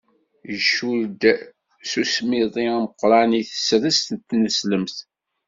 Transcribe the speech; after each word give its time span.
Icudd 0.55 1.21
s 1.89 1.91
ufmiḍi 2.01 2.65
ameqqran 2.75 3.31
i 3.39 3.41
tesreṭ 3.49 4.07
tineslemt. 4.27 4.97